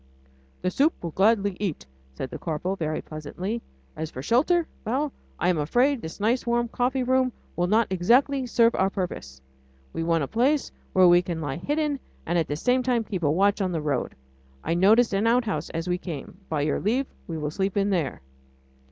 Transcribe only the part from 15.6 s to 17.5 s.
as we came. By your leave we